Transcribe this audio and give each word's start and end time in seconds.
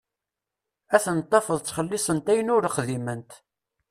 Ad 0.95 1.01
tent-tafeḍ 1.03 1.57
ttxelisent 1.59 2.31
ayen 2.31 2.53
ur 2.55 2.63
xdiment. 2.75 3.31